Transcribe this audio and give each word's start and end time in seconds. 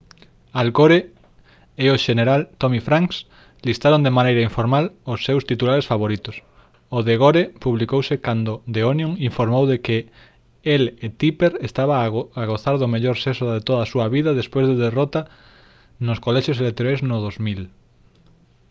al 0.59 0.69
gore 0.77 0.99
e 1.83 1.85
o 1.95 1.97
xeneral 2.05 2.41
tommy 2.61 2.81
franks 2.87 3.17
listaron 3.67 4.01
de 4.05 4.15
maneira 4.17 4.45
informal 4.49 4.85
os 5.13 5.19
seus 5.27 5.43
titulares 5.51 5.89
favoritos 5.91 6.35
o 6.97 6.99
de 7.07 7.13
gore 7.23 7.43
publicouse 7.63 8.15
cando 8.25 8.51
the 8.73 8.81
onion 8.91 9.11
informou 9.29 9.63
de 9.71 9.77
que 9.85 9.97
el 10.75 10.83
e 11.05 11.09
tipper 11.21 11.51
estaban 11.69 11.99
a 12.41 12.43
gozar 12.51 12.75
do 12.79 12.91
mellor 12.93 13.17
sexo 13.25 13.45
de 13.53 13.61
toda 13.67 13.81
a 13.83 13.91
súa 13.93 14.07
vida 14.15 14.37
despois 14.39 14.65
da 14.67 14.81
derrota 14.87 15.21
nos 16.07 16.21
colexios 16.25 16.61
electorais 16.63 17.01
no 17.09 17.17
2000 17.25 17.63